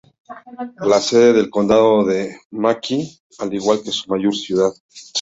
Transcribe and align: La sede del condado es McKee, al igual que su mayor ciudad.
La 0.79 0.99
sede 0.99 1.31
del 1.33 1.51
condado 1.51 2.09
es 2.09 2.35
McKee, 2.49 3.19
al 3.37 3.53
igual 3.53 3.83
que 3.83 3.91
su 3.91 4.09
mayor 4.09 4.33
ciudad. 4.35 4.71